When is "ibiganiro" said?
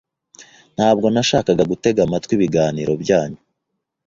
2.37-2.93